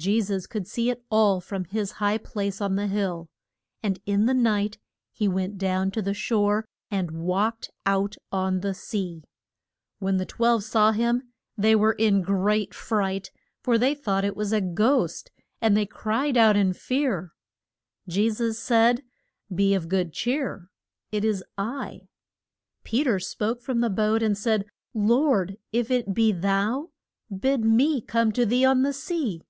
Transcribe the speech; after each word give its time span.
Je 0.00 0.18
sus 0.18 0.46
could 0.46 0.66
see 0.66 0.88
it 0.88 1.04
all 1.10 1.42
from 1.42 1.64
his 1.64 1.90
high 1.92 2.16
place 2.16 2.58
on 2.62 2.74
the 2.74 2.86
hill, 2.86 3.28
and 3.82 4.00
in 4.06 4.24
the 4.24 4.32
night 4.32 4.78
he 5.12 5.28
went 5.28 5.58
down 5.58 5.90
to 5.90 6.00
the 6.00 6.14
shore 6.14 6.64
and 6.90 7.10
walked 7.10 7.68
out 7.84 8.16
on 8.32 8.60
the 8.60 8.72
sea. 8.72 9.22
When 9.98 10.16
the 10.16 10.24
twelve 10.24 10.64
saw 10.64 10.92
him 10.92 11.24
they 11.58 11.76
were 11.76 11.92
in 11.92 12.20
a 12.20 12.22
great 12.22 12.72
fright, 12.72 13.30
for 13.62 13.76
they 13.76 13.94
thought 13.94 14.24
it 14.24 14.34
was 14.34 14.54
a 14.54 14.62
ghost, 14.62 15.30
and 15.60 15.76
they 15.76 15.84
cried 15.84 16.38
out 16.38 16.56
in 16.56 16.68
their 16.70 16.80
fear. 16.80 17.32
Je 18.08 18.30
sus 18.30 18.58
said, 18.58 19.02
Be 19.54 19.74
of 19.74 19.90
good 19.90 20.14
cheer. 20.14 20.70
It 21.12 21.26
is 21.26 21.44
I. 21.58 22.08
[Illustration: 22.08 22.08
FEED 22.08 22.08
ING 22.08 22.08
THE 22.08 22.30
MUL 22.38 22.78
TI 22.82 22.90
TUDE.] 22.90 22.90
Pe 22.90 23.04
ter 23.04 23.18
spoke 23.18 23.60
from 23.62 23.80
the 23.80 23.90
boat, 23.90 24.22
and 24.22 24.38
said, 24.38 24.64
Lord, 24.94 25.58
if 25.72 25.90
it 25.90 26.14
be 26.14 26.32
thou, 26.32 26.88
bid 27.28 27.66
me 27.66 28.00
come 28.00 28.32
to 28.32 28.46
thee 28.46 28.64
on 28.64 28.80
the 28.80 28.94
sea. 28.94 29.42